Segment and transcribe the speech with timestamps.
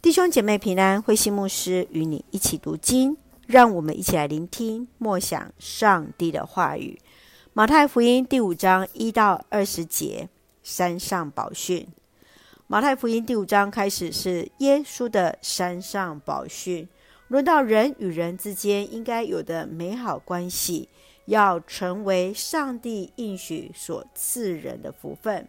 [0.00, 3.16] 弟兄姐妹平安，慧心牧师与你一起读经，
[3.48, 7.00] 让我们一起来聆听默想上帝的话语。
[7.52, 10.28] 马太福音第五章一到二十节，
[10.62, 11.84] 山上宝训。
[12.68, 16.88] 马太福音第五章开始是耶稣的山上宝训，
[17.26, 20.88] 论到人与人之间应该有的美好关系，
[21.24, 25.48] 要成为上帝应许所赐人的福分。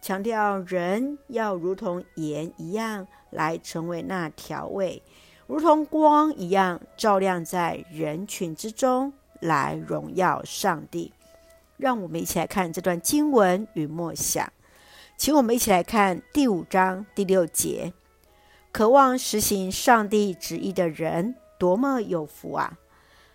[0.00, 5.02] 强调人要如同盐一样来成为那调味，
[5.46, 11.12] 如同光一样照亮在人群之中，来荣耀上帝。
[11.76, 14.52] 让我们一起来看这段经文与默想，
[15.16, 17.92] 请我们一起来看第五章第六节：
[18.72, 22.78] 渴望实行上帝旨意的人，多么有福啊！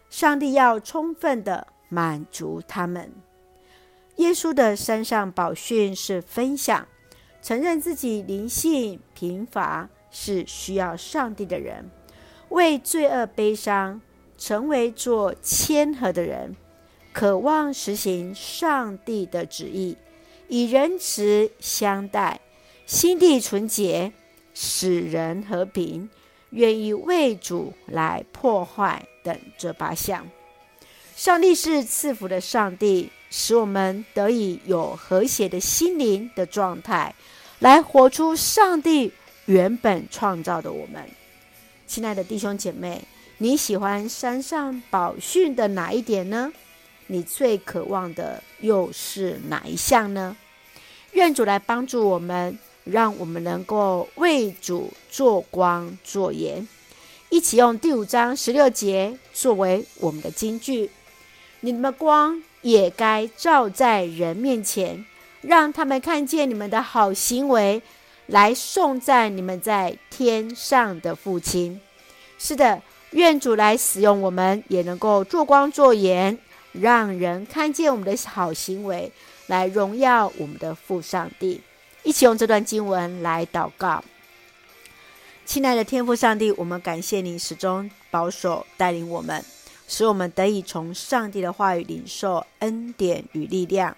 [0.09, 3.11] 上帝要充分的满足他们。
[4.17, 6.87] 耶稣的山上宝训是分享，
[7.41, 11.89] 承认自己灵性贫乏，是需要上帝的人，
[12.49, 13.99] 为罪恶悲伤，
[14.37, 16.55] 成为做谦和的人，
[17.11, 19.97] 渴望实行上帝的旨意，
[20.47, 22.39] 以仁慈相待，
[22.85, 24.13] 心地纯洁，
[24.53, 26.07] 使人和平，
[26.51, 30.29] 愿意为主来破坏等这八项。
[31.15, 33.11] 上帝是赐福的上帝。
[33.35, 37.15] 使我们得以有和谐的心灵的状态，
[37.57, 39.11] 来活出上帝
[39.45, 41.03] 原本创造的我们。
[41.87, 43.03] 亲爱的弟兄姐妹，
[43.39, 46.53] 你喜欢山上宝训的哪一点呢？
[47.07, 50.37] 你最渴望的又是哪一项呢？
[51.13, 56.67] 愿主来帮助我们，让我们能够为主做光做盐，
[57.29, 60.91] 一起用第五章十六节作为我们的金句。
[61.61, 65.05] 你们光也该照在人面前，
[65.41, 67.81] 让他们看见你们的好行为，
[68.25, 71.79] 来颂赞你们在天上的父亲。
[72.39, 76.37] 是的，愿主来使用我们，也能够做光做盐，
[76.71, 79.11] 让人看见我们的好行为，
[79.47, 81.61] 来荣耀我们的父上帝。
[82.01, 84.03] 一起用这段经文来祷告。
[85.45, 89.43] 亲爱的天父上帝，我们感谢你始终保守带领我们。
[89.95, 93.95] 使我们得以从上帝的话语领受恩典与力量。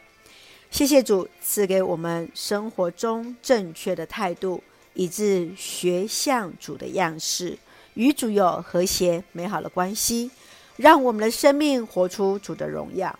[0.69, 4.61] 谢谢主赐给我们生活中正确的态度，
[4.93, 7.57] 以致学像主的样式，
[7.93, 10.29] 与主有和谐美好的关系，
[10.75, 13.17] 让我们的生命活出主的荣耀。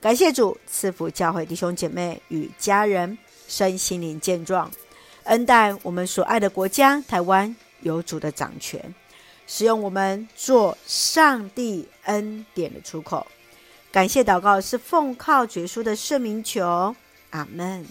[0.00, 4.70] 感谢主赐福教会弟兄姐妹与家人身心灵健壮，
[5.24, 8.94] 恩待我们所爱的国家台湾有主的掌权。
[9.46, 13.26] 使用我们做上帝恩典的出口，
[13.92, 16.94] 感谢祷告是奉靠主书的圣名求，
[17.30, 17.86] 阿门。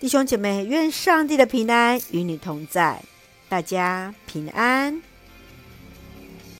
[0.00, 3.02] 弟兄姐妹，愿上帝的平安与你同在，
[3.48, 5.00] 大家平安。